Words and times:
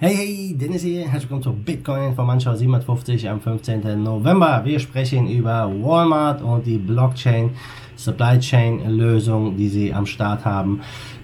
Hey, 0.00 0.14
hey, 0.14 0.54
Dennis 0.56 0.82
hier. 0.82 1.00
Herzlich 1.08 1.22
willkommen 1.24 1.42
zu 1.42 1.52
Bitcoin 1.52 2.14
von 2.14 2.24
Manschau 2.24 2.54
750 2.54 3.28
am 3.28 3.40
15. 3.40 4.00
November. 4.00 4.60
Wir 4.64 4.78
sprechen 4.78 5.28
über 5.28 5.68
Walmart 5.82 6.40
und 6.40 6.64
die 6.64 6.78
Blockchain 6.78 7.50
Supply 7.96 8.38
Chain 8.38 8.88
Lösung, 8.96 9.56
die 9.56 9.68
sie 9.68 9.92
am 9.92 10.06
Start 10.06 10.44
haben. 10.44 10.82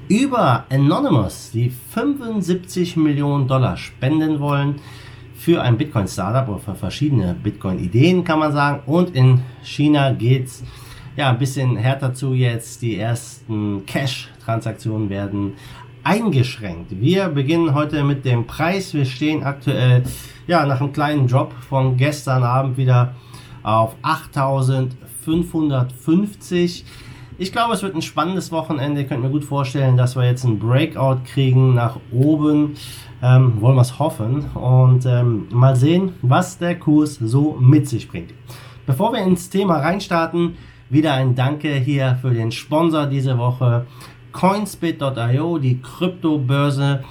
Über 0.08 0.64
Anonymous, 0.70 1.52
die 1.52 1.70
75 1.70 2.96
Millionen 2.96 3.46
Dollar 3.46 3.76
spenden 3.76 4.40
wollen 4.40 4.80
für 5.36 5.62
ein 5.62 5.78
Bitcoin 5.78 6.08
Startup 6.08 6.48
oder 6.48 6.58
für 6.58 6.74
verschiedene 6.74 7.32
Bitcoin 7.32 7.78
Ideen, 7.78 8.24
kann 8.24 8.40
man 8.40 8.50
sagen. 8.50 8.82
Und 8.86 9.14
in 9.14 9.40
China 9.62 10.10
geht's 10.10 10.64
ja 11.16 11.30
ein 11.30 11.38
bisschen 11.38 11.76
härter 11.76 12.12
zu 12.12 12.34
jetzt. 12.34 12.82
Die 12.82 12.98
ersten 12.98 13.86
Cash 13.86 14.32
Transaktionen 14.44 15.10
werden 15.10 15.52
eingeschränkt. 16.04 17.00
Wir 17.00 17.28
beginnen 17.28 17.74
heute 17.74 18.04
mit 18.04 18.24
dem 18.24 18.46
Preis. 18.46 18.94
Wir 18.94 19.06
stehen 19.06 19.42
aktuell 19.42 20.04
ja 20.46 20.64
nach 20.66 20.80
einem 20.80 20.92
kleinen 20.92 21.26
Drop 21.26 21.52
von 21.68 21.96
gestern 21.96 22.44
Abend 22.44 22.76
wieder 22.76 23.16
auf 23.62 23.96
8550. 24.02 26.84
Ich 27.36 27.50
glaube, 27.50 27.74
es 27.74 27.82
wird 27.82 27.96
ein 27.96 28.02
spannendes 28.02 28.52
Wochenende. 28.52 29.00
Ich 29.00 29.08
könnte 29.08 29.24
mir 29.24 29.32
gut 29.32 29.44
vorstellen, 29.44 29.96
dass 29.96 30.14
wir 30.14 30.24
jetzt 30.24 30.44
einen 30.44 30.60
Breakout 30.60 31.22
kriegen 31.24 31.74
nach 31.74 31.98
oben. 32.12 32.76
Ähm, 33.22 33.60
wollen 33.60 33.74
wir 33.74 33.80
es 33.80 33.98
hoffen 33.98 34.44
und 34.54 35.04
ähm, 35.06 35.48
mal 35.50 35.74
sehen, 35.74 36.12
was 36.20 36.58
der 36.58 36.78
Kurs 36.78 37.14
so 37.14 37.56
mit 37.58 37.88
sich 37.88 38.08
bringt. 38.08 38.34
Bevor 38.86 39.14
wir 39.14 39.22
ins 39.22 39.48
Thema 39.48 39.78
reinstarten, 39.78 40.56
wieder 40.90 41.14
ein 41.14 41.34
Danke 41.34 41.74
hier 41.74 42.18
für 42.20 42.30
den 42.30 42.52
Sponsor 42.52 43.06
diese 43.06 43.38
Woche. 43.38 43.86
Coinspit.io, 44.34 45.58
die 45.58 45.80
Kryptobörse. 45.80 47.02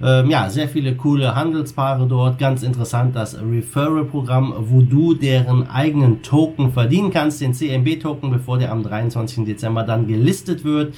Ähm, 0.00 0.30
ja, 0.30 0.48
sehr 0.48 0.68
viele 0.68 0.94
coole 0.94 1.34
Handelspaare 1.34 2.06
dort. 2.06 2.38
Ganz 2.38 2.62
interessant 2.62 3.16
das 3.16 3.36
Referral-Programm, 3.40 4.54
wo 4.60 4.82
du 4.82 5.14
deren 5.14 5.68
eigenen 5.68 6.22
Token 6.22 6.72
verdienen 6.72 7.10
kannst, 7.10 7.40
den 7.40 7.54
CMB-Token, 7.54 8.30
bevor 8.30 8.58
der 8.58 8.70
am 8.70 8.84
23. 8.84 9.44
Dezember 9.44 9.82
dann 9.82 10.06
gelistet 10.06 10.62
wird. 10.62 10.94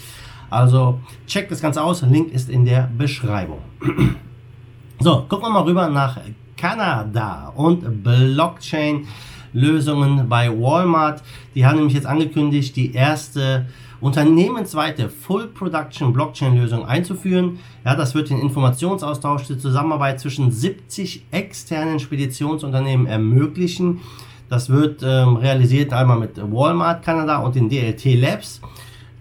Also 0.51 0.99
check 1.27 1.49
das 1.49 1.63
Ganze 1.63 1.83
aus. 1.83 2.03
Link 2.03 2.33
ist 2.33 2.51
in 2.51 2.67
der 2.67 2.91
Beschreibung. 2.99 3.61
so, 4.99 5.25
gucken 5.29 5.47
wir 5.47 5.51
mal 5.51 5.63
rüber 5.63 5.89
nach 5.89 6.19
Kanada 6.57 7.53
und 7.55 8.03
Blockchain. 8.03 9.07
Lösungen 9.53 10.29
bei 10.29 10.49
Walmart. 10.49 11.23
Die 11.55 11.67
haben 11.67 11.77
nämlich 11.77 11.95
jetzt 11.95 12.07
angekündigt, 12.07 12.77
die 12.77 12.95
erste 12.95 13.67
unternehmensweite 14.01 15.09
Full 15.09 15.49
Production 15.49 16.13
Blockchain 16.13 16.57
Lösung 16.57 16.85
einzuführen. 16.87 17.59
Ja, 17.85 17.95
das 17.95 18.15
wird 18.15 18.31
den 18.31 18.39
Informationsaustausch, 18.39 19.45
die 19.45 19.59
Zusammenarbeit 19.59 20.21
zwischen 20.21 20.51
70 20.51 21.27
externen 21.31 21.99
Speditionsunternehmen 21.99 23.07
ermöglichen. 23.07 24.01
Das 24.49 24.69
wird 24.69 25.03
ähm, 25.05 25.37
realisiert 25.37 25.93
einmal 25.93 26.19
mit 26.19 26.37
Walmart 26.37 27.05
Kanada 27.05 27.39
und 27.39 27.55
den 27.55 27.69
DLT 27.69 28.05
Labs. 28.17 28.61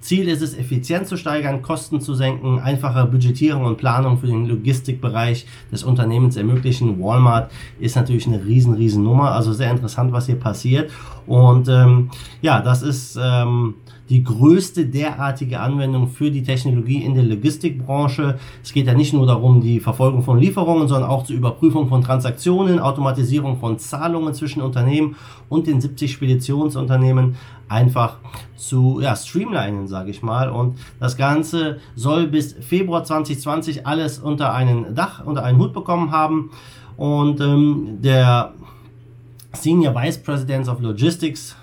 Ziel 0.02 0.28
ist 0.28 0.42
es, 0.42 0.58
Effizienz 0.58 1.10
zu 1.10 1.18
steigern, 1.18 1.62
Kosten 1.62 2.02
zu 2.02 2.14
senken, 2.14 2.60
einfache 2.60 3.06
Budgetierung 3.06 3.66
und 3.66 3.78
Planung 3.78 4.18
für 4.18 4.28
den 4.28 4.46
Logistikbereich 4.46 5.46
des 5.72 5.84
Unternehmens 5.84 6.38
ermöglichen. 6.38 7.00
Walmart 7.00 7.52
ist 7.80 7.96
natürlich 7.96 8.26
eine 8.26 8.44
riesen, 8.44 8.74
riesen 8.74 9.04
Nummer. 9.04 9.32
Also 9.32 9.54
sehr 9.54 9.72
interessant, 9.72 10.12
was 10.12 10.26
hier 10.26 10.40
passiert. 10.40 10.90
Und 11.28 11.68
ähm, 11.68 12.10
ja, 12.42 12.62
das 12.62 12.82
ist 12.82 13.20
ähm, 13.22 13.76
die 14.10 14.24
größte 14.24 14.88
derartige 14.88 15.60
Anwendung 15.60 16.08
für 16.08 16.32
die 16.32 16.42
Technologie 16.42 17.04
in 17.04 17.14
der 17.14 17.24
Logistikbranche. 17.24 18.40
Es 18.64 18.74
geht 18.74 18.88
ja 18.88 18.94
nicht 18.96 19.14
nur 19.14 19.28
darum, 19.28 19.62
die 19.62 19.80
Verfolgung 19.80 20.24
von 20.24 20.40
Lieferungen, 20.40 20.88
sondern 20.88 21.10
auch 21.10 21.24
zur 21.24 21.36
Überprüfung 21.36 21.88
von 21.88 22.02
Transaktionen, 22.02 22.80
Automatisierung 22.80 23.60
von 23.60 23.78
Zahlungen 23.78 24.34
zwischen 24.34 24.62
Unternehmen 24.62 25.16
und 25.48 25.68
den 25.68 25.80
70 25.80 26.12
Speditionsunternehmen 26.12 27.36
einfach 27.68 28.18
zu 28.56 29.00
ja, 29.00 29.16
streamlinen, 29.16 29.88
sage 29.88 30.10
ich 30.10 30.24
mal. 30.24 30.50
Und 30.50 30.80
das 31.00 31.16
Ganze 31.16 31.80
soll 31.96 32.28
bis 32.28 32.54
Februar 32.54 33.04
2020 33.04 33.86
alles 33.86 34.18
unter 34.18 34.54
einen 34.54 34.96
Dach, 34.96 35.24
unter 35.24 35.44
einen 35.44 35.60
Hut 35.60 35.74
bekommen 35.74 36.12
haben. 36.12 36.50
Und 36.98 37.40
ähm, 37.42 38.00
der 38.02 38.54
Senior 39.54 39.96
Vice 39.96 40.18
President 40.18 40.68
of 40.68 40.82
Logistics 40.82 41.56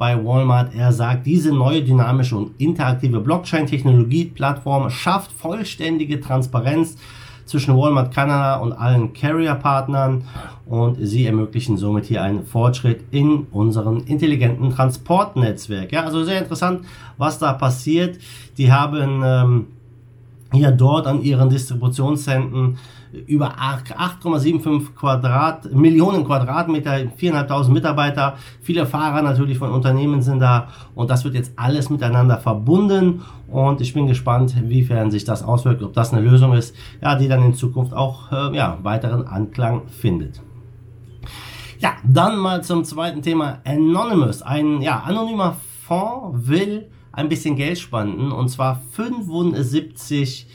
bei 0.00 0.16
Walmart. 0.24 0.74
Er 0.74 0.92
sagt, 0.94 1.26
diese 1.26 1.52
neue 1.52 1.82
dynamische 1.82 2.34
und 2.34 2.58
interaktive 2.58 3.20
Blockchain-Technologie-Plattform 3.20 4.88
schafft 4.88 5.30
vollständige 5.30 6.22
Transparenz 6.22 6.96
zwischen 7.44 7.76
Walmart 7.76 8.14
Kanada 8.14 8.56
und 8.56 8.72
allen 8.72 9.12
Carrier-Partnern 9.12 10.24
und 10.64 10.96
sie 11.06 11.26
ermöglichen 11.26 11.76
somit 11.76 12.06
hier 12.06 12.22
einen 12.22 12.46
Fortschritt 12.46 13.04
in 13.10 13.46
unserem 13.50 14.02
intelligenten 14.06 14.70
Transportnetzwerk. 14.70 15.92
Ja, 15.92 16.04
also 16.04 16.24
sehr 16.24 16.40
interessant, 16.40 16.86
was 17.18 17.38
da 17.38 17.52
passiert. 17.52 18.18
Die 18.56 18.72
haben 18.72 19.20
ähm, 19.22 19.66
hier 20.50 20.70
dort 20.70 21.06
an 21.06 21.20
ihren 21.22 21.50
Distributionszentren 21.50 22.78
über 23.26 23.56
8,75 23.58 24.94
Quadrat, 24.94 25.72
Millionen 25.72 26.24
Quadratmeter, 26.24 26.92
4.500 26.92 27.68
Mitarbeiter, 27.70 28.36
viele 28.60 28.86
Fahrer 28.86 29.22
natürlich 29.22 29.58
von 29.58 29.70
Unternehmen 29.70 30.22
sind 30.22 30.40
da. 30.40 30.68
Und 30.94 31.10
das 31.10 31.24
wird 31.24 31.34
jetzt 31.34 31.52
alles 31.56 31.90
miteinander 31.90 32.38
verbunden. 32.38 33.22
Und 33.48 33.80
ich 33.80 33.94
bin 33.94 34.06
gespannt, 34.06 34.54
inwiefern 34.56 35.10
sich 35.10 35.24
das 35.24 35.42
auswirkt, 35.42 35.82
ob 35.82 35.92
das 35.92 36.12
eine 36.12 36.22
Lösung 36.22 36.52
ist, 36.52 36.74
ja, 37.02 37.16
die 37.16 37.28
dann 37.28 37.42
in 37.42 37.54
Zukunft 37.54 37.92
auch 37.92 38.30
äh, 38.30 38.56
ja, 38.56 38.78
weiteren 38.82 39.26
Anklang 39.26 39.82
findet. 39.88 40.40
Ja, 41.80 41.94
dann 42.04 42.36
mal 42.38 42.62
zum 42.62 42.84
zweiten 42.84 43.22
Thema. 43.22 43.58
Anonymous. 43.64 44.42
Ein 44.42 44.82
ja, 44.82 45.00
anonymer 45.00 45.56
Fonds 45.86 46.46
will 46.46 46.86
ein 47.12 47.28
bisschen 47.28 47.56
Geld 47.56 47.78
spenden. 47.78 48.30
Und 48.32 48.50
zwar 48.50 48.80
75 48.92 50.46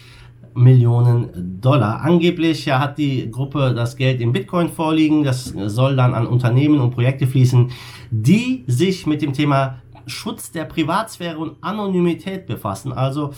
Millionen 0.55 1.59
Dollar. 1.61 2.01
Angeblich 2.01 2.69
hat 2.69 2.97
die 2.97 3.29
Gruppe 3.29 3.73
das 3.75 3.95
Geld 3.97 4.21
in 4.21 4.31
Bitcoin 4.31 4.69
vorliegen. 4.69 5.23
Das 5.23 5.45
soll 5.45 5.95
dann 5.95 6.13
an 6.13 6.25
Unternehmen 6.25 6.79
und 6.79 6.91
Projekte 6.91 7.27
fließen, 7.27 7.71
die 8.09 8.63
sich 8.67 9.05
mit 9.05 9.21
dem 9.21 9.33
Thema 9.33 9.79
Schutz 10.07 10.51
der 10.51 10.66
Privatsphäre 10.66 11.38
und 11.38 11.57
Anonymität 11.61 12.45
befassen. 12.45 12.93
Also 12.93 13.33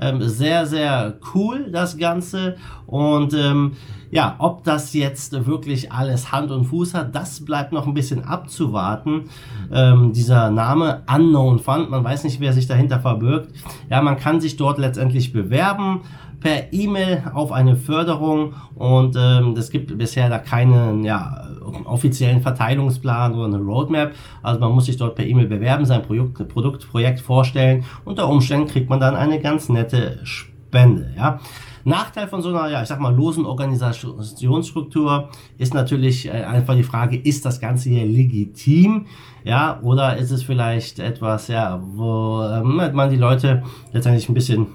ähm, 0.00 0.22
sehr, 0.22 0.66
sehr 0.66 1.18
cool 1.34 1.70
das 1.70 1.98
Ganze. 1.98 2.56
Und 2.86 3.34
ähm, 3.34 3.72
ja, 4.10 4.34
ob 4.38 4.64
das 4.64 4.92
jetzt 4.92 5.46
wirklich 5.46 5.92
alles 5.92 6.32
Hand 6.32 6.50
und 6.50 6.64
Fuß 6.64 6.94
hat, 6.94 7.14
das 7.14 7.44
bleibt 7.44 7.72
noch 7.72 7.86
ein 7.86 7.94
bisschen 7.94 8.24
abzuwarten. 8.24 9.30
Ähm, 9.72 10.12
dieser 10.12 10.50
Name 10.50 11.02
Unknown 11.12 11.58
Fund, 11.58 11.90
man 11.90 12.04
weiß 12.04 12.24
nicht, 12.24 12.40
wer 12.40 12.52
sich 12.52 12.66
dahinter 12.66 13.00
verbirgt. 13.00 13.52
Ja, 13.88 14.02
man 14.02 14.16
kann 14.16 14.40
sich 14.40 14.56
dort 14.56 14.78
letztendlich 14.78 15.32
bewerben 15.32 16.02
per 16.40 16.72
E-Mail 16.72 17.22
auf 17.34 17.52
eine 17.52 17.76
Förderung 17.76 18.54
und 18.74 19.14
ähm, 19.16 19.54
es 19.56 19.70
gibt 19.70 19.96
bisher 19.96 20.28
da 20.28 20.38
keinen 20.38 21.04
ja, 21.04 21.46
offiziellen 21.84 22.40
Verteilungsplan 22.40 23.34
oder 23.34 23.44
eine 23.44 23.58
Roadmap. 23.58 24.12
Also 24.42 24.58
man 24.58 24.72
muss 24.72 24.86
sich 24.86 24.96
dort 24.96 25.14
per 25.14 25.26
E-Mail 25.26 25.46
bewerben, 25.46 25.84
sein 25.84 26.02
Produkt, 26.02 26.48
Produkt, 26.48 26.90
Projekt 26.90 27.20
vorstellen. 27.20 27.84
Unter 28.04 28.28
Umständen 28.28 28.66
kriegt 28.66 28.88
man 28.88 29.00
dann 29.00 29.14
eine 29.14 29.38
ganz 29.40 29.68
nette 29.68 30.20
Spende. 30.24 31.12
Ja. 31.16 31.40
Nachteil 31.84 32.28
von 32.28 32.42
so 32.42 32.50
einer, 32.50 32.68
ja, 32.68 32.82
ich 32.82 32.88
sag 32.88 33.00
mal, 33.00 33.14
losen 33.14 33.46
Organisationsstruktur 33.46 35.30
ist 35.56 35.72
natürlich 35.72 36.26
äh, 36.26 36.44
einfach 36.44 36.74
die 36.74 36.82
Frage, 36.82 37.16
ist 37.16 37.46
das 37.46 37.60
Ganze 37.60 37.88
hier 37.88 38.04
legitim? 38.04 39.06
Ja, 39.44 39.80
oder 39.82 40.16
ist 40.18 40.30
es 40.30 40.42
vielleicht 40.42 40.98
etwas, 40.98 41.48
ja, 41.48 41.82
wo 41.82 42.42
ähm, 42.42 42.92
man 42.92 43.10
die 43.10 43.16
Leute 43.16 43.62
letztendlich 43.92 44.28
ein 44.28 44.34
bisschen 44.34 44.66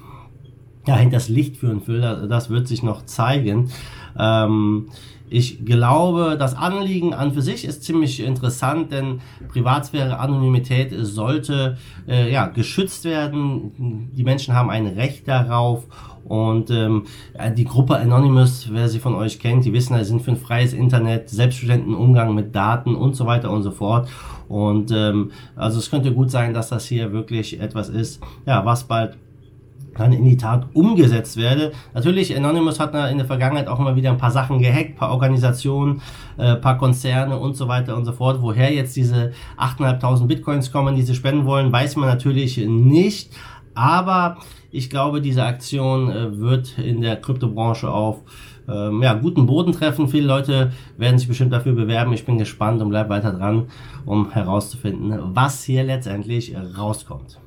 ja, 0.87 0.95
hinters 0.97 1.29
Licht 1.29 1.57
führen 1.57 1.85
will, 1.87 2.27
das 2.29 2.49
wird 2.49 2.67
sich 2.67 2.83
noch 2.83 3.05
zeigen. 3.05 3.69
Ähm, 4.17 4.87
ich 5.27 5.65
glaube, 5.65 6.35
das 6.37 6.55
Anliegen 6.55 7.13
an 7.13 7.33
für 7.33 7.41
sich 7.41 7.65
ist 7.65 7.83
ziemlich 7.83 8.19
interessant, 8.19 8.91
denn 8.91 9.21
Privatsphäre, 9.49 10.19
Anonymität 10.19 10.93
sollte 10.99 11.77
äh, 12.07 12.31
ja, 12.31 12.45
geschützt 12.47 13.05
werden. 13.05 14.11
Die 14.15 14.23
Menschen 14.23 14.53
haben 14.53 14.69
ein 14.69 14.85
Recht 14.85 15.27
darauf. 15.27 15.87
Und 16.25 16.71
ähm, 16.71 17.03
die 17.55 17.65
Gruppe 17.65 17.97
Anonymous, 17.97 18.69
wer 18.71 18.89
sie 18.89 18.99
von 18.99 19.13
euch 19.13 19.39
kennt, 19.39 19.63
die 19.63 19.73
wissen, 19.73 19.95
sie 19.97 20.05
sind 20.05 20.23
für 20.23 20.31
ein 20.31 20.37
freies 20.37 20.73
Internet, 20.73 21.29
selbststudenten 21.29 21.93
Umgang 21.93 22.33
mit 22.33 22.55
Daten 22.55 22.95
und 22.95 23.15
so 23.15 23.27
weiter 23.27 23.51
und 23.51 23.61
so 23.61 23.69
fort. 23.69 24.09
Und 24.47 24.91
ähm, 24.91 25.31
also 25.55 25.77
es 25.77 25.89
könnte 25.91 26.13
gut 26.13 26.31
sein, 26.31 26.53
dass 26.53 26.69
das 26.69 26.85
hier 26.85 27.11
wirklich 27.11 27.59
etwas 27.59 27.89
ist, 27.89 28.21
ja, 28.47 28.65
was 28.65 28.85
bald 28.85 29.17
dann 29.97 30.13
in 30.13 30.25
die 30.25 30.37
Tat 30.37 30.67
umgesetzt 30.73 31.37
werde. 31.37 31.71
Natürlich, 31.93 32.35
Anonymous 32.35 32.79
hat 32.79 32.93
in 33.11 33.17
der 33.17 33.25
Vergangenheit 33.25 33.67
auch 33.67 33.79
immer 33.79 33.95
wieder 33.95 34.11
ein 34.11 34.17
paar 34.17 34.31
Sachen 34.31 34.59
gehackt, 34.59 34.95
paar 34.95 35.11
Organisationen, 35.11 36.01
äh, 36.37 36.55
paar 36.55 36.77
Konzerne 36.77 37.37
und 37.37 37.55
so 37.55 37.67
weiter 37.67 37.95
und 37.95 38.05
so 38.05 38.11
fort. 38.11 38.41
Woher 38.41 38.73
jetzt 38.73 38.95
diese 38.95 39.31
8.500 39.57 40.27
Bitcoins 40.27 40.71
kommen, 40.71 40.95
die 40.95 41.01
sie 41.01 41.15
spenden 41.15 41.45
wollen, 41.45 41.71
weiß 41.71 41.95
man 41.95 42.09
natürlich 42.09 42.57
nicht. 42.57 43.31
Aber 43.73 44.37
ich 44.71 44.89
glaube, 44.89 45.21
diese 45.21 45.43
Aktion 45.43 46.09
äh, 46.09 46.37
wird 46.39 46.77
in 46.77 47.01
der 47.01 47.17
Kryptobranche 47.17 47.89
auf 47.89 48.23
ähm, 48.67 49.01
ja, 49.03 49.13
guten 49.13 49.45
Boden 49.45 49.73
treffen. 49.73 50.07
Viele 50.07 50.27
Leute 50.27 50.71
werden 50.97 51.17
sich 51.17 51.27
bestimmt 51.27 51.53
dafür 51.53 51.73
bewerben. 51.73 52.13
Ich 52.13 52.25
bin 52.25 52.37
gespannt 52.37 52.81
und 52.81 52.89
bleib 52.89 53.09
weiter 53.09 53.31
dran, 53.31 53.67
um 54.05 54.31
herauszufinden, 54.31 55.17
was 55.35 55.63
hier 55.63 55.83
letztendlich 55.83 56.55
rauskommt. 56.77 57.39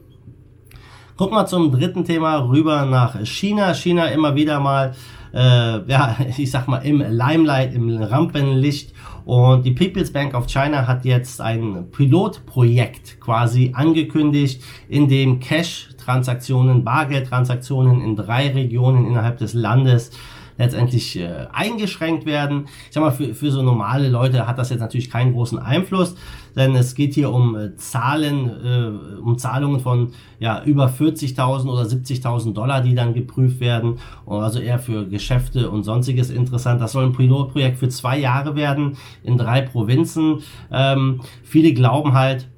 Guck 1.19 1.33
mal 1.33 1.47
zum 1.47 1.73
dritten 1.73 2.05
Thema 2.05 2.49
rüber 2.49 2.87
nach 2.87 3.19
China. 3.25 3.75
China 3.75 4.07
immer 4.07 4.37
wieder 4.37 4.61
mal, 4.61 4.95
äh, 5.35 5.91
ja, 5.91 6.17
ich 6.39 6.49
sag 6.49 6.69
mal 6.69 6.79
im 6.79 7.01
Limelight, 7.01 7.75
im 7.75 8.01
Rampenlicht. 8.01 8.95
Und 9.25 9.67
die 9.67 9.73
People's 9.73 10.13
Bank 10.13 10.33
of 10.35 10.47
China 10.47 10.87
hat 10.87 11.05
jetzt 11.05 11.41
ein 11.41 11.91
Pilotprojekt 11.91 13.21
quasi 13.21 13.73
angekündigt, 13.75 14.63
in 14.89 15.09
dem 15.09 15.41
Cash-Transaktionen, 15.41 16.85
Bargeldtransaktionen 16.85 18.01
in 18.01 18.15
drei 18.15 18.53
Regionen 18.53 19.05
innerhalb 19.05 19.39
des 19.39 19.55
Landes 19.55 20.13
letztendlich 20.59 21.19
äh, 21.19 21.47
eingeschränkt 21.53 22.27
werden. 22.27 22.67
Ich 22.89 22.95
sag 22.95 23.03
mal, 23.03 23.13
für, 23.13 23.35
für 23.35 23.51
so 23.51 23.63
normale 23.63 24.09
Leute 24.09 24.47
hat 24.47 24.59
das 24.59 24.71
jetzt 24.71 24.81
natürlich 24.81 25.11
keinen 25.11 25.33
großen 25.33 25.59
Einfluss, 25.59 26.17
denn 26.57 26.75
es 26.75 26.95
geht 26.95 27.15
hier 27.15 27.33
um 27.33 27.57
äh, 27.57 27.77
Zahlen, 27.77 28.51
äh, 28.65 29.21
um 29.21 29.39
Zahlungen 29.39 29.81
von 29.81 30.13
ja, 30.41 30.63
über 30.65 30.89
40.000 30.89 31.69
oder 31.69 31.83
70.000 31.83 32.53
Dollar, 32.53 32.83
die 32.83 32.95
dann 32.95 33.15
geprüft 33.15 33.61
werden. 33.61 33.99
Also 34.27 34.59
eher 34.59 34.79
für 34.79 35.07
Geschäfte 35.07 35.71
und 35.71 35.85
sonstiges 35.85 36.31
interessant. 36.31 36.81
Das 36.81 36.93
soll 36.93 37.07
ein 37.07 37.13
Pilotprojekt 37.13 37.79
für 37.79 37.89
zwei 37.89 38.19
Jahre 38.19 38.57
werden 38.57 38.97
in 39.23 39.39
drei 39.39 39.63
Provinzen. 39.63 40.41
Ähm, 40.71 41.21
viele 41.45 41.73
glauben 41.73 42.15
halt, 42.15 42.49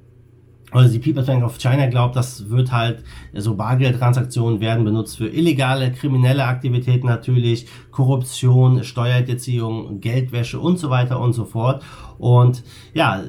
also 0.70 0.92
die 0.92 0.98
People's 0.98 1.26
Bank 1.26 1.44
of 1.44 1.58
China 1.58 1.86
glaubt, 1.86 2.16
das 2.16 2.48
wird 2.50 2.72
halt, 2.72 3.02
so 3.34 3.54
Bargeldtransaktionen 3.54 4.60
werden 4.60 4.84
benutzt 4.84 5.18
für 5.18 5.28
illegale, 5.28 5.92
kriminelle 5.92 6.44
Aktivitäten 6.44 7.06
natürlich, 7.06 7.66
Korruption, 7.90 8.84
Steuerhinterziehung, 8.84 10.00
Geldwäsche 10.00 10.60
und 10.60 10.78
so 10.78 10.90
weiter 10.90 11.20
und 11.20 11.32
so 11.32 11.44
fort. 11.44 11.82
Und 12.18 12.62
ja, 12.94 13.22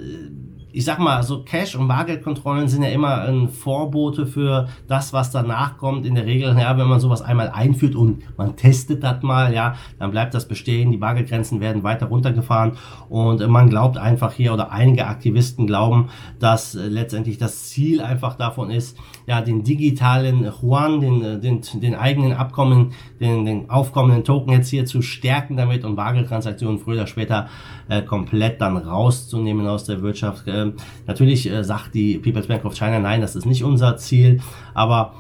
ich 0.74 0.86
sag 0.86 1.00
mal, 1.00 1.22
so 1.24 1.44
Cash- 1.44 1.76
und 1.76 1.88
Bargeldkontrollen 1.88 2.68
sind 2.68 2.84
ja 2.84 2.90
immer 2.90 3.22
ein 3.22 3.50
Vorbote 3.50 4.26
für 4.26 4.68
das, 4.88 5.14
was 5.14 5.32
danach 5.32 5.78
kommt. 5.78 6.06
In 6.06 6.16
der 6.16 6.26
Regel, 6.26 6.56
ja, 6.58 6.78
wenn 6.78 6.88
man 6.88 7.00
sowas 7.00 7.22
einmal 7.22 7.50
einführt 7.50 7.96
und 7.96 8.24
man 8.38 8.56
testet 8.56 9.04
das 9.04 9.22
mal, 9.22 9.54
ja, 9.54 9.76
dann 10.00 10.12
bleibt 10.12 10.34
das 10.34 10.48
bestehen. 10.48 10.92
Die 10.92 10.98
Bargeldgrenzen 10.98 11.60
werden 11.60 11.84
weiter 11.84 12.08
runtergefahren 12.08 12.74
und 13.10 13.46
man 13.48 13.70
glaubt 13.70 13.98
einfach 13.98 14.34
hier 14.34 14.54
oder 14.54 14.72
einige 14.72 15.08
Aktivisten 15.08 15.68
glauben, 15.68 16.10
dass 16.40 16.76
äh, 16.76 16.88
letztendlich 16.88 17.38
das 17.38 17.70
Ziel 17.70 18.02
einfach 18.02 18.36
davon 18.36 18.72
ist, 18.72 18.98
ja, 19.28 19.42
den 19.42 19.64
digitalen 19.64 20.50
Yuan, 20.62 21.02
den, 21.02 21.24
äh, 21.24 21.40
den, 21.40 21.62
den 21.74 21.96
eigenen 21.96 22.34
Abkommen, 22.34 22.94
den, 23.20 23.46
den 23.46 23.70
aufkommenden 23.70 24.24
Token 24.24 24.54
jetzt 24.54 24.70
hier 24.70 24.86
zu 24.86 25.02
stärken 25.02 25.58
damit 25.58 25.84
und 25.84 25.96
Bargeldtransaktionen 25.96 26.80
früher 26.80 27.02
oder 27.02 27.08
später 27.08 27.50
äh, 27.90 28.02
komplett 28.02 28.62
dann 28.62 28.78
rauszunehmen 28.78 29.68
aus 29.68 29.86
der 29.86 30.02
Wirtschaft. 30.02 30.48
Äh, 30.48 30.61
ähm, 30.62 30.74
natürlich 31.08 31.50
äh, 31.50 31.63
sagt 31.63 31.94
die 31.94 32.18
People's 32.18 32.48
Bank 32.48 32.66
of 32.66 32.75
China, 32.75 33.00
nein, 33.00 33.22
das 33.22 33.36
ist 33.36 33.46
nicht 33.46 33.63
unser 33.63 33.98
Ziel, 33.98 34.40
aber 34.74 35.13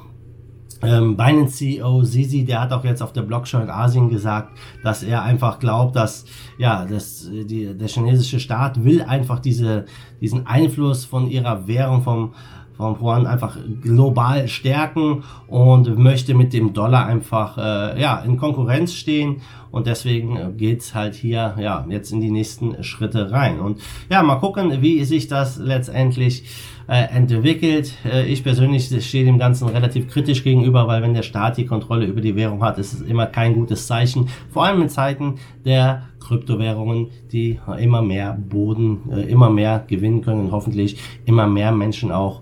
ähm, 0.83 1.15
Binance 1.15 1.57
CEO 1.57 2.03
Sisi, 2.03 2.43
der 2.43 2.61
hat 2.61 2.73
auch 2.73 2.83
jetzt 2.83 3.03
auf 3.03 3.13
der 3.13 3.21
Blockshow 3.21 3.59
in 3.59 3.69
Asien 3.69 4.09
gesagt, 4.09 4.57
dass 4.83 5.03
er 5.03 5.21
einfach 5.21 5.59
glaubt, 5.59 5.95
dass 5.95 6.25
ja, 6.57 6.85
dass 6.85 7.29
die, 7.31 7.77
der 7.77 7.87
chinesische 7.87 8.39
Staat 8.39 8.83
will 8.83 9.03
einfach 9.03 9.39
diese, 9.39 9.85
diesen 10.21 10.47
Einfluss 10.47 11.05
von 11.05 11.29
ihrer 11.29 11.67
Währung 11.67 12.01
vom 12.01 12.33
vom 12.77 12.97
Yuan 12.99 13.27
einfach 13.27 13.57
global 13.81 14.47
stärken 14.47 15.23
und 15.47 15.97
möchte 15.97 16.33
mit 16.33 16.53
dem 16.53 16.73
Dollar 16.73 17.05
einfach 17.05 17.57
äh, 17.57 18.01
ja 18.01 18.19
in 18.19 18.37
Konkurrenz 18.37 18.93
stehen. 18.93 19.41
Und 19.71 19.87
deswegen 19.87 20.35
äh, 20.35 20.51
geht's 20.55 20.93
halt 20.93 21.15
hier 21.15 21.55
ja 21.59 21.85
jetzt 21.89 22.11
in 22.11 22.21
die 22.21 22.31
nächsten 22.31 22.83
Schritte 22.83 23.31
rein. 23.31 23.59
Und 23.59 23.79
ja 24.09 24.21
mal 24.23 24.35
gucken, 24.35 24.81
wie 24.81 25.03
sich 25.05 25.27
das 25.27 25.57
letztendlich 25.57 26.43
entwickelt. 26.91 27.93
Äh, 28.03 28.25
ich 28.25 28.43
persönlich 28.43 28.89
stehe 29.05 29.23
dem 29.23 29.39
Ganzen 29.39 29.69
relativ 29.69 30.09
kritisch 30.09 30.43
gegenüber, 30.43 30.87
weil 30.87 31.01
wenn 31.01 31.13
der 31.13 31.23
Staat 31.23 31.57
die 31.57 31.65
Kontrolle 31.65 32.05
über 32.05 32.19
die 32.19 32.35
Währung 32.35 32.63
hat, 32.63 32.77
ist 32.77 32.93
es 32.93 33.01
immer 33.01 33.27
kein 33.27 33.53
gutes 33.53 33.87
Zeichen. 33.87 34.27
Vor 34.49 34.65
allem 34.65 34.81
in 34.81 34.89
Zeiten 34.89 35.35
der 35.63 36.03
Kryptowährungen, 36.19 37.07
die 37.31 37.59
immer 37.79 38.01
mehr 38.01 38.33
Boden, 38.33 39.09
äh, 39.11 39.21
immer 39.21 39.49
mehr 39.49 39.85
gewinnen 39.87 40.21
können 40.21 40.41
und 40.41 40.51
hoffentlich 40.51 40.97
immer 41.25 41.47
mehr 41.47 41.71
Menschen 41.71 42.11
auch 42.11 42.41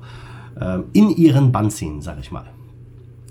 äh, 0.60 0.80
in 0.94 1.10
ihren 1.12 1.52
Bann 1.52 1.70
ziehen, 1.70 2.02
sag 2.02 2.20
ich 2.20 2.32
mal. 2.32 2.46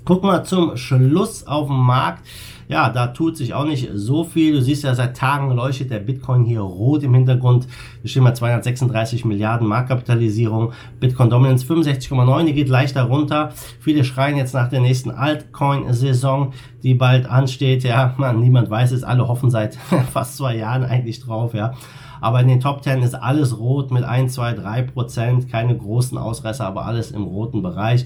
Gucken 0.05 0.29
wir 0.29 0.43
zum 0.43 0.77
Schluss 0.77 1.45
auf 1.45 1.67
den 1.67 1.77
Markt. 1.77 2.25
Ja, 2.69 2.89
da 2.91 3.07
tut 3.07 3.35
sich 3.35 3.55
auch 3.55 3.65
nicht 3.65 3.89
so 3.95 4.23
viel. 4.23 4.53
Du 4.53 4.61
siehst 4.61 4.83
ja, 4.83 4.93
seit 4.93 5.17
Tagen 5.17 5.51
leuchtet 5.55 5.89
der 5.89 5.97
Bitcoin 5.97 6.45
hier 6.45 6.61
rot 6.61 7.01
im 7.01 7.15
Hintergrund. 7.15 7.67
Wir 8.03 8.11
stehen 8.11 8.23
bei 8.23 8.33
236 8.33 9.25
Milliarden 9.25 9.67
Marktkapitalisierung. 9.67 10.73
Bitcoin 10.99 11.31
Dominance 11.31 11.65
65,9, 11.65 12.45
die 12.45 12.53
geht 12.53 12.69
leichter 12.69 13.05
runter. 13.05 13.53
Viele 13.79 14.03
schreien 14.03 14.37
jetzt 14.37 14.53
nach 14.53 14.69
der 14.69 14.81
nächsten 14.81 15.09
Altcoin-Saison, 15.09 16.53
die 16.83 16.93
bald 16.93 17.27
ansteht. 17.27 17.83
Ja, 17.83 18.13
man, 18.17 18.39
niemand 18.39 18.69
weiß 18.69 18.91
es. 18.91 19.03
Alle 19.03 19.27
hoffen 19.27 19.49
seit 19.49 19.75
fast 20.13 20.37
zwei 20.37 20.55
Jahren 20.55 20.83
eigentlich 20.83 21.21
drauf, 21.21 21.55
ja. 21.55 21.73
Aber 22.21 22.39
in 22.39 22.49
den 22.49 22.59
Top 22.59 22.83
10 22.83 23.01
ist 23.01 23.15
alles 23.15 23.57
rot 23.57 23.89
mit 23.89 24.03
1, 24.03 24.31
2, 24.31 24.53
3 24.53 24.81
Prozent. 24.83 25.49
Keine 25.49 25.75
großen 25.75 26.19
Ausreißer, 26.19 26.67
aber 26.67 26.85
alles 26.85 27.09
im 27.09 27.23
roten 27.23 27.63
Bereich. 27.63 28.05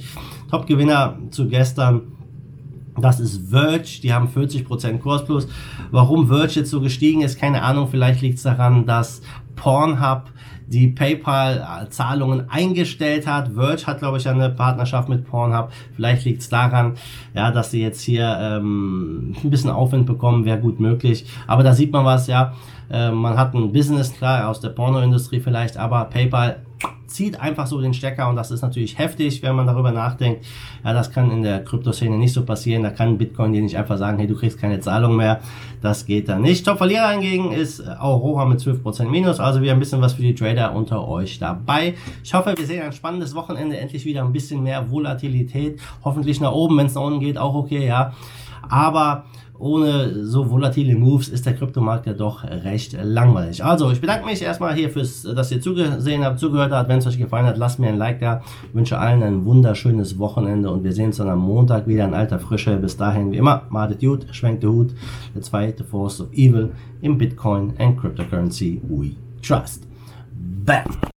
Top-Gewinner 0.49 1.17
zu 1.31 1.49
gestern. 1.49 2.13
Das 2.99 3.19
ist 3.19 3.49
Verge, 3.49 4.01
die 4.01 4.13
haben 4.13 4.27
40% 4.27 4.99
Kurs 4.99 5.25
plus. 5.25 5.47
Warum 5.91 6.27
Verge 6.27 6.59
jetzt 6.59 6.69
so 6.69 6.79
gestiegen 6.79 7.21
ist, 7.21 7.39
keine 7.39 7.63
Ahnung. 7.63 7.87
Vielleicht 7.87 8.21
liegt 8.21 8.37
es 8.37 8.43
daran, 8.43 8.85
dass 8.85 9.21
Pornhub 9.55 10.23
die 10.67 10.87
PayPal-Zahlungen 10.87 12.49
eingestellt 12.49 13.27
hat. 13.27 13.53
Verge 13.53 13.85
hat, 13.85 13.99
glaube 13.99 14.17
ich, 14.17 14.27
eine 14.27 14.49
Partnerschaft 14.49 15.09
mit 15.09 15.25
Pornhub. 15.25 15.71
Vielleicht 15.95 16.25
liegt 16.25 16.41
es 16.41 16.49
daran, 16.49 16.93
ja, 17.33 17.51
dass 17.51 17.71
sie 17.71 17.81
jetzt 17.81 18.01
hier 18.01 18.37
ähm, 18.39 19.35
ein 19.43 19.49
bisschen 19.49 19.69
Aufwind 19.69 20.05
bekommen, 20.05 20.45
wäre 20.45 20.59
gut 20.59 20.79
möglich. 20.79 21.25
Aber 21.47 21.63
da 21.63 21.73
sieht 21.73 21.91
man 21.91 22.05
was, 22.05 22.27
ja. 22.27 22.53
Äh, 22.89 23.11
man 23.11 23.37
hat 23.37 23.53
ein 23.53 23.71
Business, 23.71 24.13
klar, 24.13 24.49
aus 24.49 24.59
der 24.59 24.69
Pornoindustrie 24.69 25.39
vielleicht, 25.39 25.77
aber 25.77 26.05
PayPal 26.05 26.61
zieht 27.13 27.39
einfach 27.39 27.67
so 27.67 27.79
den 27.79 27.93
Stecker 27.93 28.29
und 28.29 28.35
das 28.35 28.51
ist 28.51 28.61
natürlich 28.61 28.97
heftig, 28.97 29.43
wenn 29.43 29.55
man 29.55 29.67
darüber 29.67 29.91
nachdenkt. 29.91 30.45
Ja, 30.83 30.93
das 30.93 31.11
kann 31.11 31.31
in 31.31 31.43
der 31.43 31.63
Kryptoszene 31.63 32.17
nicht 32.17 32.33
so 32.33 32.43
passieren. 32.43 32.83
Da 32.83 32.89
kann 32.89 33.17
Bitcoin 33.17 33.53
dir 33.53 33.61
nicht 33.61 33.77
einfach 33.77 33.97
sagen, 33.97 34.17
hey, 34.17 34.27
du 34.27 34.35
kriegst 34.35 34.59
keine 34.59 34.79
Zahlung 34.79 35.15
mehr. 35.15 35.39
Das 35.81 36.05
geht 36.05 36.29
dann 36.29 36.41
nicht. 36.41 36.65
Top-Verlierer 36.65 37.11
hingegen 37.11 37.51
ist 37.51 37.85
Aurora 37.87 38.45
mit 38.45 38.59
12% 38.59 39.05
Minus. 39.05 39.39
Also 39.39 39.61
wieder 39.61 39.73
ein 39.73 39.79
bisschen 39.79 40.01
was 40.01 40.13
für 40.13 40.21
die 40.21 40.35
Trader 40.35 40.75
unter 40.75 41.07
euch 41.07 41.39
dabei. 41.39 41.93
Ich 42.23 42.33
hoffe, 42.33 42.55
wir 42.57 42.65
sehen 42.65 42.83
ein 42.83 42.93
spannendes 42.93 43.35
Wochenende. 43.35 43.77
Endlich 43.77 44.05
wieder 44.05 44.23
ein 44.23 44.33
bisschen 44.33 44.63
mehr 44.63 44.89
Volatilität. 44.89 45.79
Hoffentlich 46.03 46.41
nach 46.41 46.51
oben, 46.51 46.77
wenn 46.77 46.87
es 46.87 46.95
nach 46.95 47.03
unten 47.03 47.19
geht, 47.19 47.37
auch 47.37 47.53
okay, 47.53 47.85
ja. 47.85 48.13
Aber 48.69 49.25
ohne 49.63 50.25
so 50.25 50.49
volatile 50.49 50.95
Moves 50.95 51.29
ist 51.29 51.45
der 51.45 51.53
Kryptomarkt 51.53 52.05
ja 52.05 52.13
doch 52.13 52.43
recht 52.43 52.97
langweilig. 53.01 53.63
Also, 53.63 53.89
ich 53.91 54.01
bedanke 54.01 54.25
mich 54.25 54.41
erstmal 54.41 54.75
hier 54.75 54.89
fürs, 54.89 55.23
dass 55.23 55.51
ihr 55.51 55.61
zugesehen 55.61 56.25
habt, 56.25 56.39
zugehört 56.39 56.71
habt. 56.71 56.89
Wenn 56.89 56.99
es 56.99 57.07
euch 57.07 57.17
gefallen 57.17 57.45
hat, 57.45 57.57
lasst 57.57 57.79
mir 57.79 57.87
ein 57.87 57.97
Like 57.97 58.19
da. 58.19 58.41
Ich 58.67 58.75
wünsche 58.75 58.97
allen 58.97 59.23
ein 59.23 59.45
wunderschönes 59.45 60.19
Wochenende 60.19 60.69
und 60.69 60.83
wir 60.83 60.91
sehen 60.91 61.07
uns 61.07 61.17
dann 61.17 61.29
am 61.29 61.39
Montag 61.39 61.87
wieder 61.87 62.05
in 62.05 62.13
alter 62.13 62.39
Frische. 62.39 62.75
Bis 62.75 62.97
dahin, 62.97 63.31
wie 63.31 63.37
immer, 63.37 63.63
madet 63.69 64.01
gut, 64.01 64.25
schwenkt 64.31 64.63
den 64.63 64.69
Hut. 64.71 64.91
Let's 65.33 65.49
the 65.49 65.83
force 65.83 66.19
of 66.19 66.27
evil 66.33 66.71
in 67.01 67.17
Bitcoin 67.17 67.73
and 67.79 67.97
cryptocurrency 67.97 68.81
we 68.89 69.15
trust. 69.41 69.87
Bam! 70.65 71.12